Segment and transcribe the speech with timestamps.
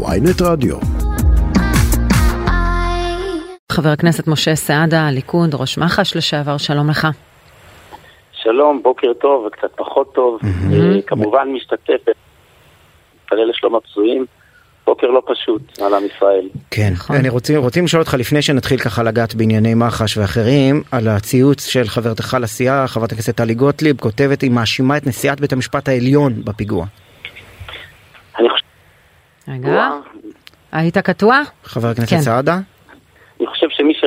[0.00, 0.76] ויינט רדיו.
[3.72, 7.06] חבר הכנסת משה סעדה, הליכוד, ראש מח"ש לשעבר, שלום לך.
[8.32, 10.38] שלום, בוקר טוב וקצת פחות טוב.
[10.44, 12.16] אה, כמובן משתתפת,
[13.24, 14.26] מתפלל לשלום הפצועים.
[14.86, 16.48] בוקר לא פשוט על עם ישראל.
[16.70, 17.16] כן, נכון.
[17.16, 21.84] אני רוצים, רוצים לשאול אותך לפני שנתחיל ככה לגעת בענייני מח"ש ואחרים, על הציוץ של
[21.84, 26.86] חברתך לסיעה, חברת הכנסת טלי גוטליב, כותבת היא מאשימה את נשיאת בית המשפט העליון בפיגוע.
[29.48, 29.90] אני רגע,
[30.72, 31.42] היית קטוע?
[31.64, 32.20] חבר הכנסת כן.
[32.20, 32.58] סעדה?
[33.40, 34.04] אני חושב שמי ש...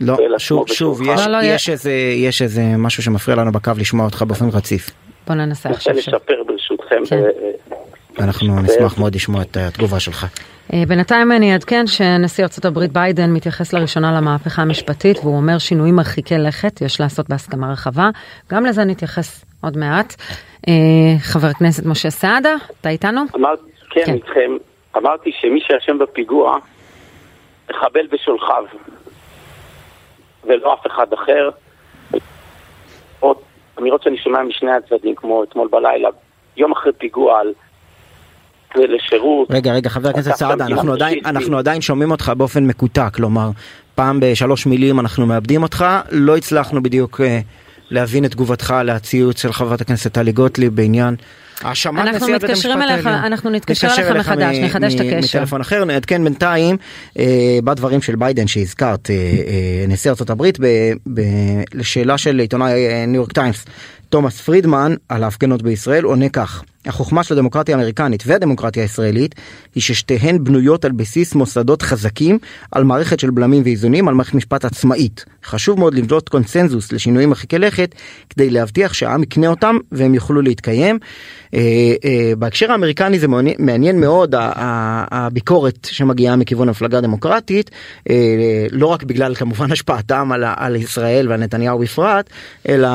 [0.00, 1.02] לא, שוב, שוב.
[1.02, 4.90] יש, לא, לא, יש, איזה, יש איזה משהו שמפריע לנו בקו לשמוע אותך באופן רציף.
[5.26, 6.02] בוא ננסה רוצה עכשיו.
[6.02, 6.14] שוב.
[6.14, 6.96] לשפר ברשותכם.
[7.08, 7.16] כן.
[7.16, 10.26] ו- אנחנו ו- נשמח מאוד לשמוע את התגובה שלך.
[10.72, 15.96] אה, בינתיים אני אעדכן שנשיא ארצות הברית ביידן מתייחס לראשונה למהפכה המשפטית והוא אומר שינויים
[15.96, 18.10] מרחיקי לכת יש לעשות בהסכמה רחבה.
[18.52, 20.14] גם לזה נתייחס עוד מעט.
[20.68, 20.72] אה,
[21.20, 23.20] חבר הכנסת משה סעדה, אתה איתנו?
[23.36, 23.58] אמרת,
[23.90, 24.14] כן, כן.
[24.14, 24.56] איתכם.
[24.96, 26.58] אמרתי שמי שאשם בפיגוע,
[27.70, 28.64] מחבל בשולחיו,
[30.44, 31.50] ולא אף אחד אחר.
[33.20, 33.36] עוד
[33.78, 36.08] אמירות שאני שומע משני הצדדים, כמו אתמול בלילה,
[36.56, 37.52] יום אחרי פיגוע על...
[38.76, 39.48] לשירות.
[39.50, 41.18] רגע, רגע, חבר הכנסת סעדה, אנחנו עדיין.
[41.24, 43.50] אנחנו עדיין שומעים אותך באופן מקוטע, כלומר,
[43.94, 47.40] פעם בשלוש מילים אנחנו מאבדים אותך, לא הצלחנו בדיוק אה,
[47.90, 51.16] להבין את תגובתך לציוץ של חברת הכנסת טלי גוטליב בעניין
[51.62, 53.24] האשמת אנחנו נשיאת בית מתקשרים המשפט אליך, העליון.
[53.24, 55.38] אנחנו נתקשר אליך מחדש, נחדש את הקשר.
[55.38, 56.76] מטלפון אחר, נעדכן בינתיים
[57.18, 61.20] אה, בדברים של ביידן שהזכרת, אה, אה, נשיא ארצות הברית, ב, ב,
[61.74, 63.64] לשאלה של עיתונאי ניו יורק טיימס,
[64.08, 69.34] תומאס פרידמן, על ההפגנות בישראל, עונה כך: החוכמה של הדמוקרטיה האמריקנית והדמוקרטיה הישראלית
[69.74, 72.38] היא ששתיהן בנויות על בסיס מוסדות חזקים,
[72.72, 75.24] על מערכת של בלמים ואיזונים, על מערכת משפט עצמאית.
[75.44, 77.94] חשוב מאוד לבנות קונצנזוס לשינויים מרחיקי לכת,
[78.30, 80.98] כדי להבטיח שהעם יקנה אותם והם יוכלו להתקיים.
[81.54, 81.60] אה,
[82.04, 83.28] אה, בהקשר האמריקני זה
[83.58, 84.34] מעניין, מאוד
[85.10, 87.70] הביקורת שמגיעה מכיוון המפלגה הדמוקרטית,
[88.10, 92.30] אה, לא רק בגלל כמובן השפעתם על, ישראל ועל נתניהו בפרט,
[92.68, 92.88] אלא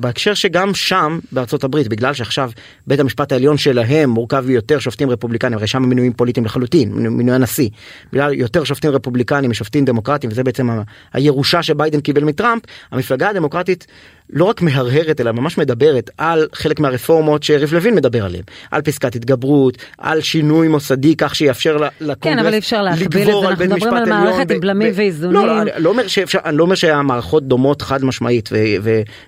[0.00, 2.50] בהקשר שגם שם בארצות הברית, בגלל שעכשיו
[2.88, 7.68] בית המשפט העליון שלהם מורכב מיותר שופטים רפובליקנים, הרי שם מינויים פוליטיים לחלוטין, מינוי- הנשיא,
[8.12, 10.68] בגלל יותר שופטים רפובליקנים משופטים דמוקרטיים, וזה בעצם
[11.12, 12.62] הירושה שביידן קיבל מטראמפ,
[12.92, 13.86] המפלגה הדמוקרטית
[14.30, 19.14] לא רק מהרהרת אלא ממש מדברת על חלק מהרפורמות שיריב לוין מדבר עליהם, על פסקת
[19.14, 23.94] התגברות, על שינוי מוסדי כך שיאפשר לקונגרס כן, אבל אפשר להקביל את זה, אנחנו מדברים
[23.94, 25.36] על מערכת עם בלמים ואיזונים.
[25.36, 28.48] לא, לא, אני לא אומר שאפשר, אני לא אומר שהמערכות דומות חד משמעית,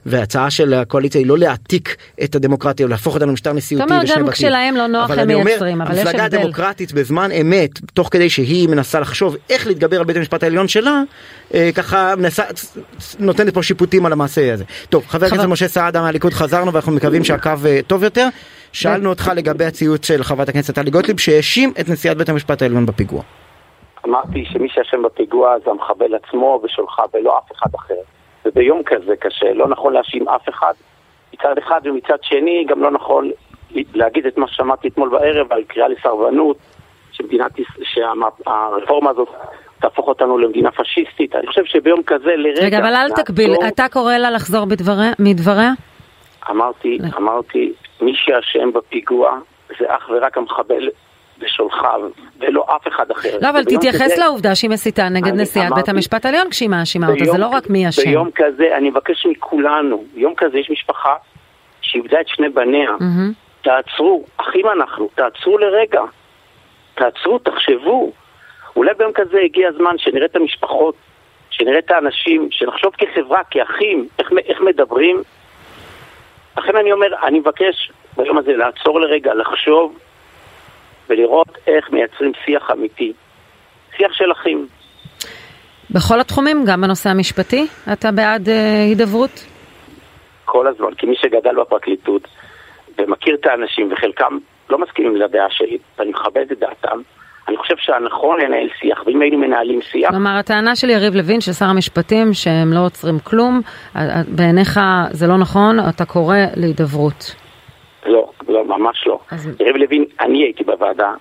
[0.06, 4.04] וההצעה של הקואליציה היא לא להעתיק את הדמוקרטיה או להפוך אותנו למשטר נשיאותי אתה אומר,
[4.04, 4.32] ושני גם בתים.
[4.32, 6.38] כשלהם לא נוח הם מייצרים, אבל יש המפלגה הבדל.
[6.38, 11.02] הדמוקרטית בזמן אמת, תוך כדי שהיא מנסה לחשוב איך להתגבר על בית המשפט העליון שלה,
[11.54, 12.42] אה, ככה מנסה,
[13.18, 14.64] נותנת פה שיפוטים על המעשה הזה.
[14.90, 18.26] טוב, חבר חבר- הכנסת משה סעדה מהליכוד חזרנו ואנחנו מקווים שהקו אה, טוב יותר.
[18.72, 22.86] שאלנו אותך לגבי הציוץ של חברת הכנסת טלי גוטליב שהאשים את נשיאת בית המשפט העליון
[22.86, 23.22] בפיגוע.
[24.06, 27.94] אמרתי שמי שאשם בפיגוע זה המחבל עצמו ושולחיו ולא אף אחד אחר.
[28.46, 30.72] וביום כזה קשה, לא נכון להאשים אף אחד
[31.34, 33.30] מצד אחד ומצד שני גם לא נכון
[33.94, 36.56] להגיד את מה ששמעתי אתמול בערב על קריאה לסרבנות,
[37.12, 37.52] שמדינת,
[37.82, 39.28] שהרפורמה הזאת
[39.80, 41.36] תהפוך אותנו למדינה פשיסטית.
[41.36, 42.64] אני חושב שביום כזה לרגע...
[42.66, 43.10] רגע, אבל אל.
[43.10, 45.70] תקביל, אתה קורא לה לחזור בדבריה- מדבריה?
[46.50, 49.38] אמרתי, אמרתי, מי שאשם בפיגוע
[49.78, 50.88] זה אך ורק המחבל
[51.40, 52.00] ושולחיו,
[52.40, 53.38] ולא אף אחד אחר.
[53.42, 57.24] לא, אבל תתייחס כזה- לעובדה שהיא מסיתה נגד נשיאת בית המשפט העליון כשהיא מאשימה אותה,
[57.24, 58.02] זה לא רק מי אשם.
[58.04, 61.14] ביום כזה, אני מבקש מכולנו, ביום כזה יש משפחה
[61.80, 62.90] שאיבדה את שני בניה.
[63.00, 63.32] מהמם.
[63.62, 66.00] תעצרו, אחים אנחנו, תעצרו לרגע.
[66.94, 68.12] תעצרו, תחשבו.
[68.76, 70.94] אולי ביום כזה הגיע הזמן שנראה את המשפחות,
[71.50, 75.22] שנראה את האנשים, שנחשוב כחברה, כאחים, איך, איך מדברים.
[76.58, 79.98] לכן אני אומר, אני מבקש ביום הזה לעצור לרגע, לחשוב
[81.08, 83.12] ולראות איך מייצרים שיח אמיתי.
[83.96, 84.66] שיח של אחים.
[85.90, 89.44] בכל התחומים, גם בנושא המשפטי, אתה בעד אה, הידברות?
[90.44, 92.28] כל הזמן, כמי שגדל בפרקליטות
[92.98, 94.38] ומכיר את האנשים וחלקם
[94.70, 97.00] לא מסכימים לדעה שלי, ואני מכבד את דעתם,
[97.48, 101.52] אני חושב שהנכון לנהל שיח, ואם היינו מנהלים שיח, כלומר, הטענה של יריב לוין, של
[101.52, 103.60] שר המשפטים, שהם לא עוצרים כלום,
[103.96, 107.34] אה, אה, בעיניך זה לא נכון, אתה קורא להידברות.
[108.06, 109.18] לא, לא, ממש לא.
[109.30, 111.12] אז- יריב לוין, אני הייתי בוועדה,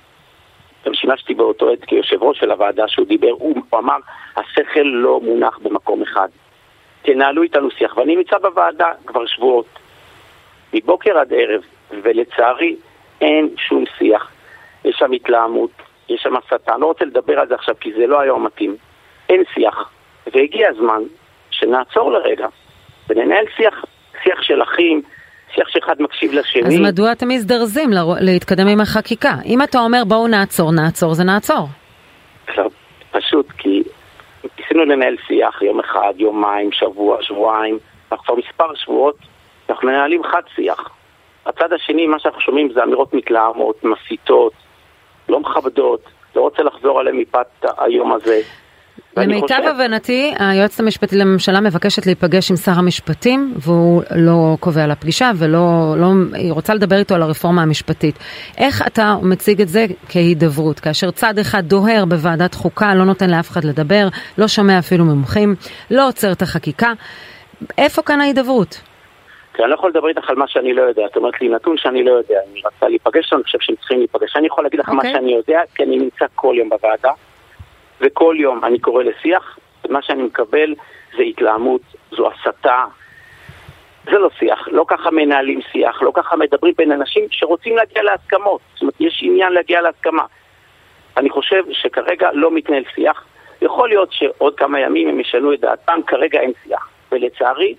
[0.86, 3.98] גם שימשתי באותו עת כיושב ראש של הוועדה שהוא דיבר, הוא, הוא אמר,
[4.38, 6.28] השכל לא מונח במקום אחד.
[7.02, 9.80] תנהלו איתנו שיח, ואני נמצא בוועדה כבר שבועות,
[10.74, 11.62] מבוקר עד ערב,
[12.04, 12.76] ולצערי
[13.22, 14.32] אין שום שיח.
[14.86, 15.72] יש שם התלהמות,
[16.10, 18.76] יש שם הסתה, אני לא רוצה לדבר על זה עכשיו כי זה לא היום מתאים.
[19.30, 19.90] אין שיח,
[20.34, 21.02] והגיע הזמן
[21.52, 22.48] שנעצור לרגע
[23.10, 23.86] וננהל שיח,
[24.24, 25.02] שיח של אחים,
[25.56, 26.68] שיח שאחד מקשיב לשני.
[26.68, 27.90] אז מדוע אתם מזדרזים
[28.22, 29.34] להתקדם עם החקיקה?
[29.46, 31.68] אם אתה אומר בואו נעצור, נעצור, זה נעצור.
[33.12, 33.84] פשוט כי
[34.60, 37.78] ניסינו לנהל שיח יום אחד, יומיים, שבוע, שבועיים,
[38.12, 39.16] אנחנו כבר מספר שבועות,
[39.70, 40.90] אנחנו מנהלים חד שיח.
[41.46, 44.54] הצד השני, מה שאנחנו שומעים זה אמירות מתלהמות, מסיתות,
[45.30, 46.02] לא מכבדות,
[46.36, 48.42] לא רוצה לחזור עליהן מפאת היום הזה.
[49.18, 49.70] למיטב חושב...
[49.70, 55.96] הבנתי, היועצת המשפטית לממשלה מבקשת להיפגש עם שר המשפטים, והוא לא קובע לה פגישה, ולא,
[55.98, 58.20] לא, היא רוצה לדבר איתו על הרפורמה המשפטית.
[58.58, 63.50] איך אתה מציג את זה כהידברות, כאשר צד אחד דוהר בוועדת חוקה, לא נותן לאף
[63.50, 65.56] אחד לדבר, לא שומע אפילו מומחים,
[65.92, 66.94] לא עוצר את החקיקה,
[67.78, 68.89] איפה כאן ההידברות?
[69.60, 71.06] כי אני לא יכול לדבר איתך על מה שאני לא יודע.
[71.06, 72.40] את אומרת לי נתון שאני לא יודע.
[72.52, 74.36] אני רצה להיפגש, אני חושב שהם צריכים להיפגש.
[74.36, 74.92] אני יכול להגיד לך okay.
[74.92, 75.12] מה אוקיי.
[75.12, 77.12] שאני יודע, כי אני נמצא כל יום בוועדה.
[78.02, 80.76] וכל יום אני קורא לשיח, ומה שאני מקבל
[81.18, 82.84] זה התלהמות, זו הסתה.
[84.06, 88.62] זה לא שיח, לא ככה מנהלים שיח, לא ככה מדברים בין אנשים שרוצים להגיע להסכמות.
[88.74, 90.24] זאת אומרת, יש עניין להגיע להסכמה.
[91.18, 93.24] אני חושב שכרגע לא מתנהל שיח.
[93.62, 96.90] יכול להיות שעוד כמה ימים הם ישנו את דעתם, כרגע אין שיח.
[97.12, 97.76] ולצערי,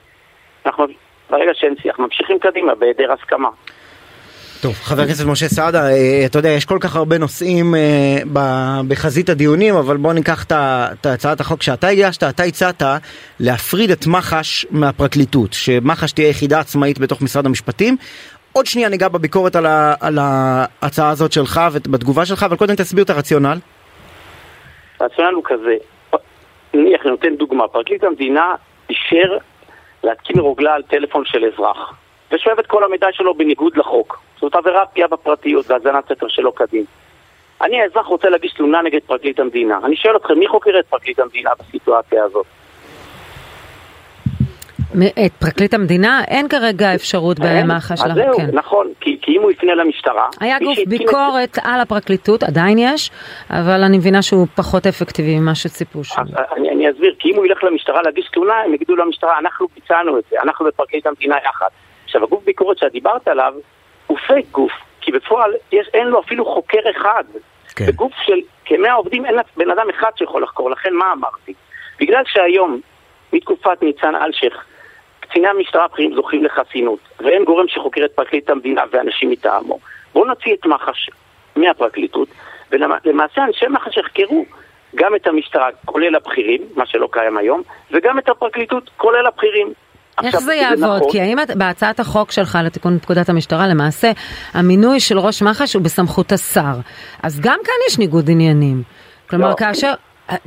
[0.67, 0.87] אנחנו
[1.31, 3.49] ברגע שאין שיח ממשיכים קדימה בהיעדר הסכמה.
[4.62, 9.29] טוב, חבר הכנסת משה סעדה, אה, אתה יודע, יש כל כך הרבה נושאים אה, בחזית
[9.29, 12.82] הדיונים, אבל בוא ניקח את הצעת החוק שאתה הגשת, אתה הצעת
[13.41, 17.97] להפריד את מח"ש מהפרקליטות, שמח"ש תהיה יחידה עצמאית בתוך משרד המשפטים.
[18.53, 23.05] עוד שנייה ניגע בביקורת על, ה, על ההצעה הזאת שלך ובתגובה שלך, אבל קודם תסביר
[23.05, 23.59] את הרציונל.
[25.00, 25.75] הרציונל הוא כזה,
[26.75, 28.55] נניח, אני נותן דוגמה, פרקליט המדינה
[28.91, 29.38] אישר
[30.05, 31.94] להתקין רוגלה על טלפון של אזרח.
[32.32, 34.20] ושואב את כל המידע שלו בניגוד לחוק.
[34.41, 36.85] זאת עבירה פגיעה בפרטיות והאזנת סתר שלא כדין.
[37.62, 39.79] אני האזרח רוצה להגיש תלונה נגד פרקליט המדינה.
[39.85, 42.47] אני שואל אתכם, מי חוקר את פרקליט המדינה בסיטואציה הזאת?
[45.27, 48.00] את פרקליט המדינה אין כרגע אפשרות במח"ש.
[48.00, 48.47] אז זהו, כן.
[48.53, 50.29] נכון, כי, כי אם הוא יפנה למשטרה...
[50.41, 51.59] היה גוף ביקורת את...
[51.65, 53.11] על הפרקליטות, עדיין יש,
[53.50, 56.23] אבל אני מבינה שהוא פחות אפקטיבי ממה שציפו שם.
[56.56, 60.19] אני, אני אסביר, כי אם הוא ילך למשטרה להגיש תלונה, הם יגידו למשטרה, אנחנו ביצענו
[60.19, 61.69] את זה, אנחנו ופרקליט המדינה יחד.
[62.05, 63.55] עכשיו, הגוף ביקורת שאת דיברת עליו,
[64.06, 67.25] הוא פייק גוף, כי בפועל יש, אין לו אפילו חוקר אחד.
[67.77, 67.87] כן.
[67.87, 71.55] בגוף של כמאה עובדים אין בן אדם אחד שיכול לחקור, לכן מה אמרתי?
[72.00, 72.81] בגלל שהיום,
[73.32, 74.65] מתקופת ניצן אלשיך,
[75.31, 79.79] קציני המשטרה הבכירים זוכים לחסינות, ואין גורם שחוקר את פרקליט המדינה ואנשים מטעמו.
[80.15, 81.11] בואו נוציא את מח"ש
[81.56, 82.29] מהפרקליטות,
[82.73, 84.44] ולמעשה אנשי מח"ש יחקרו
[84.94, 89.73] גם את המשטרה, כולל הבכירים, מה שלא קיים היום, וגם את הפרקליטות, כולל הבכירים.
[90.25, 90.97] איך זה יעבוד?
[90.97, 91.12] נכון.
[91.12, 94.11] כי האם בהצעת החוק שלך לתיקון פקודת המשטרה, למעשה
[94.55, 96.75] המינוי של ראש מח"ש הוא בסמכות השר.
[97.23, 98.82] אז גם כאן יש ניגוד עניינים.
[99.31, 99.55] כלומר, לא.
[99.55, 99.93] כאשר...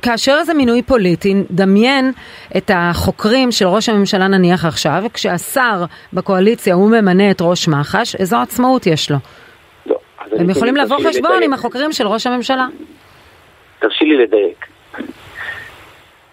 [0.02, 2.12] כאשר זה מינוי פוליטי, דמיין
[2.58, 5.84] את החוקרים של ראש הממשלה נניח עכשיו, כשהשר
[6.14, 9.18] בקואליציה הוא ממנה את ראש מח"ש, איזו עצמאות יש לו?
[9.86, 9.96] לא.
[10.32, 11.44] הם יכולים לבוא חשבון לדייק.
[11.44, 12.68] עם החוקרים של ראש הממשלה.
[13.80, 14.66] תרשי לי לדייק.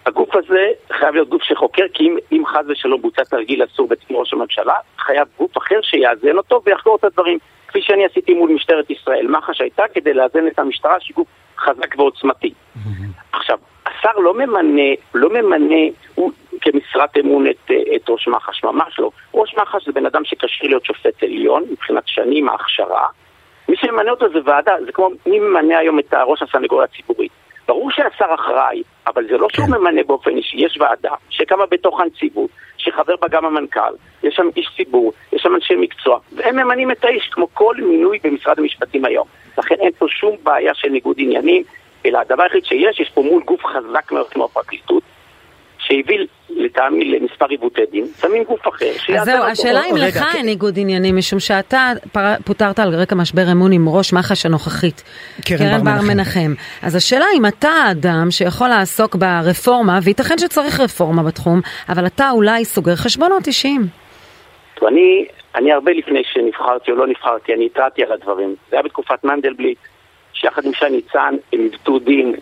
[0.07, 4.17] הגוף הזה חייב להיות גוף שחוקר, כי אם, אם חס ושלום בוצע תרגיל אסור בתקין
[4.21, 7.39] ראש הממשלה, חייב גוף אחר שיאזן אותו ויחקור את הדברים.
[7.71, 9.27] כפי שאני עשיתי מול משטרת ישראל.
[9.29, 11.25] מח"ש הייתה כדי לאזן את המשטרה שהיא
[11.59, 12.53] חזק ועוצמתי.
[13.33, 14.83] עכשיו, השר לא ממנה,
[15.15, 15.77] לא ממנה,
[16.15, 19.11] הוא כמשרת אמון את, את ראש מח"ש, ממש לא.
[19.35, 23.07] ראש מח"ש זה בן אדם שכשיר להיות שופט עליון, מבחינת שנים ההכשרה.
[23.69, 27.33] מי שממנה אותו זה ועדה, זה כמו מי ממנה היום את ראש הסנגוריה הציבורית.
[27.71, 29.73] ברור שהשר אחראי, אבל זה לא שהוא כן.
[29.73, 34.71] ממנה באופן אישי, יש ועדה שקמה בתוך הנציבות, שחבר בה גם המנכ"ל, יש שם איש
[34.77, 39.27] ציבור, יש שם אנשי מקצוע, והם ממנים את האיש כמו כל מינוי במשרד המשפטים היום.
[39.59, 41.63] לכן אין פה שום בעיה של ניגוד עניינים,
[42.07, 45.00] אלא הדבר היחיד שיש, יש פה מול גוף חזק מאוד כמו הפרקליטות,
[45.91, 48.93] שהביא לטעמי למספר עיוותי דין, שמים גוף אחר.
[49.19, 51.93] אז זהו, השאלה אם לך אין ניגוד עניינים, משום שאתה
[52.45, 55.03] פוטרת על רקע משבר אמון עם ראש מח"ש הנוכחית,
[55.49, 56.55] קרן בר מנחם.
[56.83, 62.65] אז השאלה אם אתה האדם שיכול לעסוק ברפורמה, וייתכן שצריך רפורמה בתחום, אבל אתה אולי
[62.65, 63.81] סוגר חשבונות אישיים.
[64.89, 68.55] אני, אני הרבה לפני שנבחרתי או לא נבחרתי, אני התרעתי על הדברים.
[68.71, 69.79] זה היה בתקופת מנדלבליט,
[70.33, 72.35] שיחד עם שי ניצן הם עיוותו דין,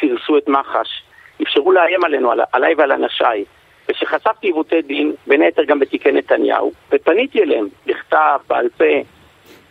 [0.00, 1.03] סירסו את מח"ש.
[1.42, 3.44] אפשרו לאיים עלינו, על, עליי ועל אנשיי.
[3.88, 8.84] וכשחשפתי עיוותי דין, בין היתר גם בתיקי נתניהו, ופניתי אליהם, בכתב, בעל פה,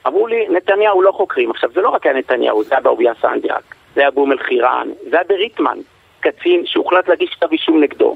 [0.08, 1.52] אמרו לי, נתניהו לא חוקרים.
[1.52, 5.16] עכשיו, זה לא רק היה נתניהו, זה היה באוביה סנדיאק, זה היה באום אל-חיראן, זה
[5.16, 5.78] היה בריטמן,
[6.20, 8.16] קצין שהוחלט להגיש כתב אישום נגדו.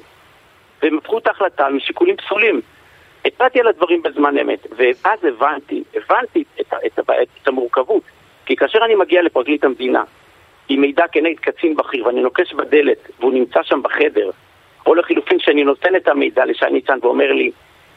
[0.82, 2.62] והם הפכו את ההחלטה משיקולים פסולים.
[3.26, 7.10] התרעתי על הדברים בזמן אמת, ואז הבנתי, הבנתי את, את, את,
[7.42, 8.04] את המורכבות.
[8.46, 10.04] כי כאשר אני מגיע לפרקליט המדינה,
[10.70, 14.30] עם מידע כנגד קצין בכיר ואני נוקש בדלת והוא נמצא שם בחדר,
[14.86, 17.52] או לחילופין שאני נותן את המידע לשי ניצן ואומר לי,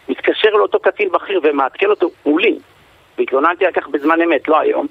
[0.08, 2.58] מתקשר לאותו קצין בכיר ומעדכן אותו מולי,
[3.18, 4.86] והתלוננתי על כך בזמן אמת, לא היום,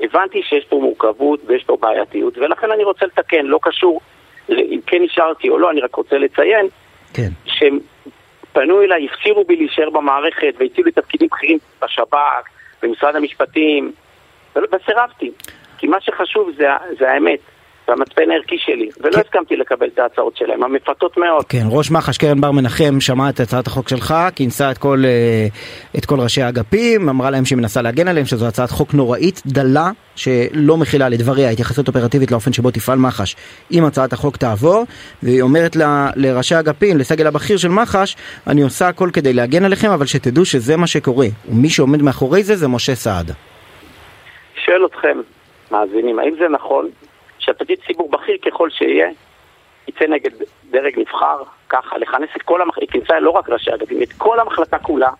[0.00, 4.00] הבנתי שיש פה מורכבות ויש פה בעייתיות, ולכן אני רוצה לתקן, לא קשור
[4.48, 6.66] אם כן נשארתי או לא, אני רק רוצה לציין
[7.14, 7.28] כן.
[7.44, 7.78] שהם
[8.52, 12.48] פנו אליי, הפצירו בי להישאר במערכת והציעו לי תפקידים בכירים בשב"כ,
[12.82, 13.92] במשרד המשפטים,
[14.56, 15.30] וסירבתי.
[15.78, 16.66] כי מה שחשוב זה,
[16.98, 17.38] זה האמת.
[17.88, 19.20] והמצפן הערכי שלי, ולא כן.
[19.20, 21.44] הסכמתי לקבל את ההצעות שלהם, המפתות מאוד.
[21.48, 25.46] כן, ראש מח"ש קרן בר מנחם שמעה את הצעת החוק שלך, כינסה את כל, אה,
[25.98, 29.90] את כל ראשי האגפים, אמרה להם שהיא מנסה להגן עליהם, שזו הצעת חוק נוראית, דלה,
[30.16, 33.36] שלא מכילה לדבריה התייחסות אופרטיבית לאופן שבו תפעל מח"ש
[33.72, 34.84] אם הצעת החוק תעבור,
[35.22, 35.82] והיא אומרת ל,
[36.16, 38.16] לראשי האגפים, לסגל הבכיר של מח"ש,
[38.46, 42.56] אני עושה הכל כדי להגן עליכם, אבל שתדעו שזה מה שקורה, ומי שעומד מאחורי זה
[42.56, 43.32] זה משה סעדה.
[44.64, 45.18] שואל אתכם,
[45.70, 46.88] מאזינים, האם זה נכון
[47.38, 49.08] שפקיד ציבור בכיר ככל שיהיה,
[49.88, 50.30] יצא נגד
[50.70, 54.40] דרג נבחר, ככה, לכנס את כל המחלקה, היא כינסה לא רק ראשי אגבים, את כל
[54.40, 55.10] המחלקה כולה,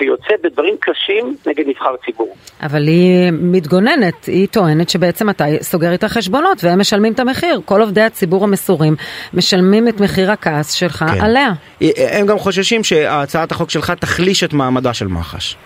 [0.00, 2.36] ויוצא בדברים קשים נגד נבחר ציבור.
[2.62, 7.60] אבל היא מתגוננת, היא טוענת שבעצם אתה סוגר איתה חשבונות והם משלמים את המחיר.
[7.64, 8.94] כל עובדי הציבור המסורים
[9.34, 11.24] משלמים את מחיר הכעס שלך כן.
[11.24, 11.48] עליה.
[12.12, 15.56] הם גם חוששים שהצעת החוק שלך תחליש את מעמדה של מח"ש.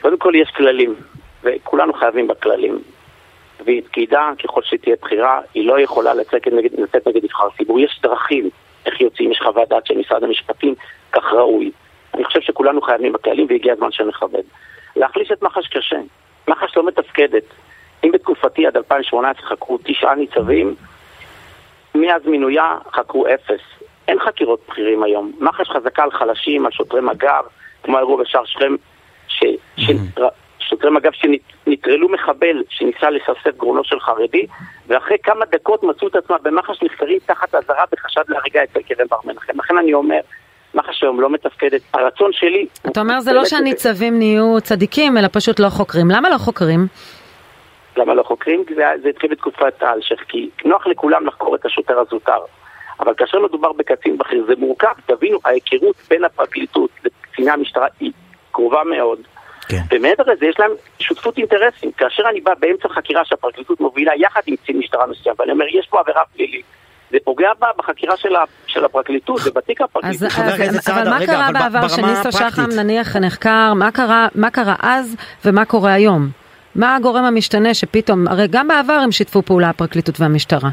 [0.00, 0.94] קודם כל יש כללים,
[1.42, 2.82] וכולנו חייבים בכללים.
[3.64, 7.80] והיא פקידה, ככל שתהיה בחירה, היא לא יכולה לצאת נגד, לצאת נגד נבחר ציבור.
[7.80, 8.50] יש דרכים
[8.86, 10.74] איך יוצאים, יש חוות דעת של משרד המשפטים,
[11.12, 11.70] כך ראוי.
[12.14, 14.42] אני חושב שכולנו חייבים בכללים והגיע הזמן שנכבד.
[14.96, 16.00] להחליש את מח"ש קשה.
[16.48, 17.44] מח"ש לא מתפקדת.
[18.04, 20.74] אם בתקופתי עד 2018 חקרו תשעה ניצבים,
[21.94, 23.60] מאז מינויה חקרו אפס.
[24.08, 25.32] אין חקירות בכירים היום.
[25.40, 27.44] מח"ש חזקה על חלשים, על שוטרי מג"ב,
[27.82, 28.74] כמו האירוע בשער שכם,
[29.28, 29.44] ש...
[29.76, 29.90] ש...
[30.72, 34.46] שוטרי מג"ב שנטרלו מחבל שניסה לסרסף גרונו של חרדי,
[34.86, 39.16] ואחרי כמה דקות מצאו את עצמם במח"ש נחקרים תחת אזהרה בחשד להריגה אצל קרן בר
[39.24, 39.58] מנחם.
[39.58, 40.20] לכן אני אומר,
[40.74, 41.80] מח"ש היום לא מתפקדת.
[41.94, 42.66] הרצון שלי...
[42.86, 46.10] אתה אומר זה לא שהניצבים נהיו צדיקים, אלא פשוט לא חוקרים.
[46.10, 46.86] למה לא חוקרים?
[47.96, 48.64] למה לא חוקרים?
[48.76, 52.38] זה, זה התחיל בתקופת האלשיך, כי נוח לכולם לחקור את השוטר הזוטר.
[53.00, 58.12] אבל כאשר מדובר בקצין בכיר זה מורכב, תבינו, ההיכרות בין הפרקליטות לקציני המשטרה היא
[58.50, 59.18] קרובה מאוד.
[59.68, 59.82] כן.
[59.90, 61.92] ומעבר לזה יש להם שותפות אינטרסים.
[61.92, 65.86] כאשר אני בא באמצע חקירה שהפרקליטות מובילה יחד עם קצין משטרה מסוים, ואני אומר, יש
[65.90, 66.64] פה עבירה פלילית.
[67.10, 70.22] זה פוגע בה בחקירה של, ה, של הפרקליטות, זה בתיק הפרקליטות.
[70.22, 70.38] אז,
[70.76, 75.64] אז, אבל מה קרה בעבר שניסו שחם נניח נחקר, מה קרה, מה קרה אז ומה
[75.64, 76.28] קורה היום?
[76.74, 80.70] מה הגורם המשתנה שפתאום, הרי גם בעבר הם שיתפו פעולה הפרקליטות והמשטרה.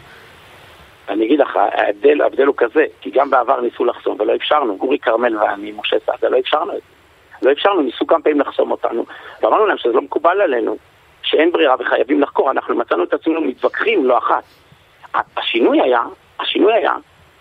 [1.09, 4.99] אני אגיד לך, ההבדל, ההבדל הוא כזה, כי גם בעבר ניסו לחסום ולא אפשרנו, גורי
[4.99, 6.98] כרמל ואני, משה סעדה, לא אפשרנו את זה.
[7.41, 9.05] לא אפשרנו, ניסו כמה פעמים לחסום אותנו,
[9.41, 10.77] ואמרנו להם שזה לא מקובל עלינו,
[11.23, 14.43] שאין ברירה וחייבים לחקור, אנחנו מצאנו את עצמנו מתווכחים לא אחת.
[15.37, 16.01] השינוי היה,
[16.39, 16.93] השינוי היה,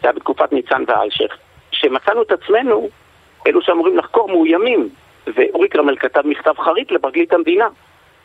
[0.03, 1.37] זה היה בתקופת ניצן ואלשיך,
[1.73, 2.89] שמצאנו את עצמנו,
[3.47, 4.89] אלו שאמורים לחקור מאוימים,
[5.27, 7.69] ואורי קרמל כתב מכתב חריט לפרקליט המדינה.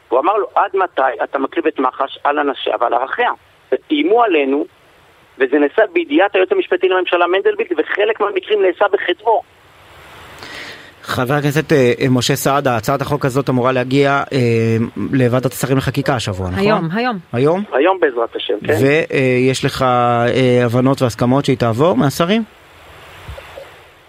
[0.10, 3.32] הוא אמר לו, עד מתי אתה מקריב את מח"ש על אנשיה ועל ערכיה?
[3.72, 4.66] ואיימו עלינו,
[5.38, 9.42] וזה נעשה בידיעת היועץ המשפטי לממשלה מנדלבליט, וחלק מהמקרים נעשה בחטאו.
[11.04, 14.40] חבר הכנסת אה, אה, משה סעדה, הצעת החוק הזאת אמורה להגיע אה,
[15.14, 16.60] לוועדת השרים לחקיקה השבוע, נכון?
[16.60, 17.18] היום, היום.
[17.34, 17.64] היום?
[17.74, 18.74] היום בעזרת השם, כן.
[18.82, 22.44] ויש לך אה, הבנות והסכמות שהיא תעבור מהשרים?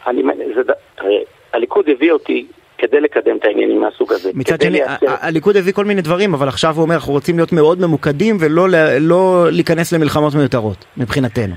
[0.06, 0.22] אני,
[0.54, 0.72] זה,
[1.52, 2.46] הליכוד הביא אותי
[2.78, 4.30] כדי לקדם את העניינים מהסוג הזה.
[4.34, 5.06] מצד שני, לייצר...
[5.20, 8.68] הליכוד הביא כל מיני דברים, אבל עכשיו הוא אומר, אנחנו רוצים להיות מאוד ממוקדים ולא
[9.00, 11.54] לא להיכנס למלחמות מיותרות, מבחינתנו.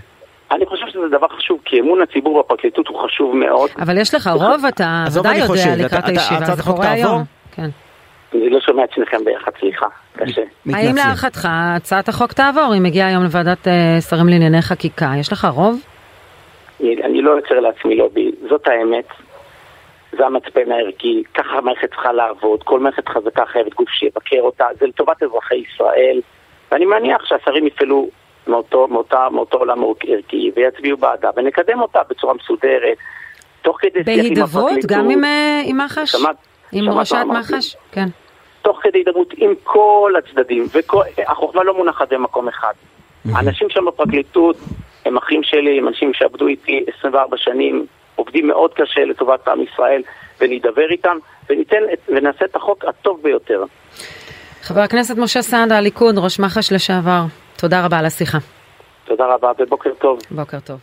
[0.97, 3.69] שזה דבר חשוב, כי אמון הציבור בפרקליטות הוא חשוב מאוד.
[3.79, 7.23] אבל יש לך רוב, אתה ודאי יודע לקראת הישיבה, זה קורה היום.
[7.55, 7.69] כן.
[8.33, 9.85] אני לא שומע את שניכם ביחד, סליחה,
[10.17, 10.41] קשה.
[10.73, 15.45] האם להערכתך הצעת החוק תעבור, היא מגיעה היום לוועדת אה, שרים לענייני חקיקה, יש לך
[15.45, 15.79] רוב?
[16.81, 19.05] אני לא יוצר לעצמי לובי, זאת האמת.
[20.17, 24.87] זה המצפן הערכי, ככה המערכת צריכה לעבוד, כל מערכת חזקה חייבת גוף שיבקר אותה, זה
[24.87, 26.21] לטובת אזרחי ישראל,
[26.71, 28.09] ואני מניח שהשרים יפעלו
[28.47, 32.97] מאותו, מאותה, מאותו עולם ערכי ויצביעו בעדה ונקדם אותה בצורה מסודרת,
[33.61, 34.37] תוך כדי שיח עם הפרקליטות.
[34.37, 34.85] בהידברות?
[34.85, 36.11] גם עם, אה, עם מח"ש?
[36.11, 36.35] שמעת,
[36.71, 37.75] עם ראשת מח"ש?
[37.91, 38.07] כן.
[38.61, 40.67] תוך כדי הידברות עם כל הצדדים,
[41.17, 42.73] והחוכמה לא מונחת במקום אחד.
[43.33, 44.57] האנשים שם בפרקליטות
[45.05, 47.85] הם אחים שלי, הם אנשים שעבדו איתי 24 שנים,
[48.15, 50.01] עובדים מאוד קשה לטובת עם ישראל,
[50.39, 51.17] ונדבר איתם,
[51.49, 53.63] וניתן, ונעשה את החוק הטוב ביותר.
[54.61, 57.21] חבר הכנסת משה סעדה, הליכוד, ראש מח"ש לשעבר.
[57.57, 58.37] תודה רבה על השיחה.
[59.05, 60.19] תודה רבה ובוקר טוב.
[60.31, 60.79] בוקר טוב.